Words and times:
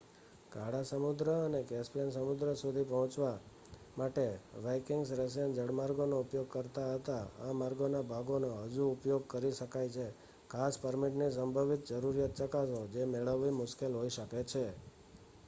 કાળા 0.51 0.85
સમુદ્ર 0.85 1.27
અને 1.31 1.59
કેસ્પિયન 1.65 2.11
સમુદ્ર 2.11 2.47
સુધી 2.55 2.85
પહોંચવા 2.85 3.43
માટે 3.97 4.23
વાઇકિંગ્સ 4.63 5.09
રશિયન 5.19 5.53
જળમાર્ગોનો 5.57 6.15
ઉપયોગ 6.19 6.47
કરતા 6.49 6.87
હતા.આ 6.93 7.53
માર્ગોના 7.53 8.01
ભાગોનો 8.05 8.49
હજી 8.63 8.87
ઉપયોગ 8.87 9.23
કરી 9.27 9.57
શકાય 9.59 9.89
છે 9.89 10.05
ખાસ 10.49 10.75
પરમિટની 10.79 11.31
સંભવિત 11.31 11.81
જરૂરિયાત 11.89 12.37
ચકાસો 12.39 12.79
જે 12.93 13.01
મેળવવી 13.07 13.57
મુશ્કેલ 13.59 13.93
હોઈ 13.93 14.11
શકે 14.11 14.41
છે 14.45 14.63